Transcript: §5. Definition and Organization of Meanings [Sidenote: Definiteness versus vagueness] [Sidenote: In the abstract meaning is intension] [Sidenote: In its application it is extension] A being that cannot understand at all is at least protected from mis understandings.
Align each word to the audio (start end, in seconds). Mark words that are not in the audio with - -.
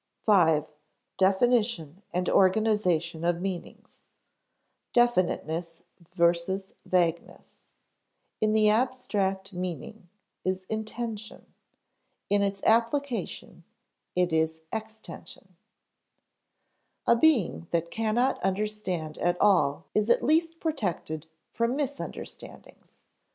§5. 0.25 0.65
Definition 1.19 2.01
and 2.11 2.27
Organization 2.27 3.23
of 3.23 3.39
Meanings 3.39 4.01
[Sidenote: 4.01 4.93
Definiteness 5.47 5.83
versus 6.11 6.73
vagueness] 6.87 7.49
[Sidenote: 7.49 8.37
In 8.47 8.53
the 8.53 8.67
abstract 8.71 9.53
meaning 9.53 10.09
is 10.43 10.65
intension] 10.69 11.43
[Sidenote: 11.45 12.31
In 12.31 12.41
its 12.41 12.63
application 12.63 13.63
it 14.15 14.33
is 14.33 14.63
extension] 14.73 15.55
A 17.05 17.15
being 17.15 17.67
that 17.69 17.91
cannot 17.91 18.41
understand 18.41 19.19
at 19.19 19.39
all 19.39 19.85
is 19.93 20.09
at 20.09 20.23
least 20.23 20.59
protected 20.59 21.27
from 21.53 21.75
mis 21.75 21.99
understandings. 21.99 23.05